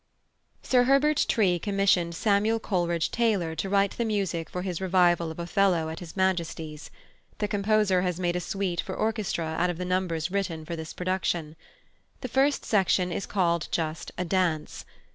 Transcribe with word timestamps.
Sir 0.63 0.85
Herbert 0.85 1.27
Tree 1.29 1.59
commissioned 1.59 2.15
+Samuel 2.15 2.59
Coleridge 2.59 3.11
Taylor+ 3.11 3.53
to 3.57 3.69
write 3.69 3.97
the 3.99 4.03
music 4.03 4.49
for 4.49 4.63
his 4.63 4.81
revival 4.81 5.29
of 5.29 5.37
Othello 5.37 5.89
at 5.89 5.99
His 5.99 6.17
Majesty's. 6.17 6.89
The 7.37 7.47
composer 7.47 8.01
has 8.01 8.19
made 8.19 8.35
a 8.35 8.39
suite 8.39 8.81
for 8.81 8.95
orchestra 8.95 9.55
out 9.59 9.69
of 9.69 9.77
the 9.77 9.85
numbers 9.85 10.31
written 10.31 10.65
for 10.65 10.75
this 10.75 10.91
production. 10.93 11.55
The 12.21 12.29
first 12.29 12.65
section 12.65 13.11
is 13.11 13.27
called 13.27 13.67
just 13.69 14.11
a 14.17 14.25
Dance. 14.25 14.85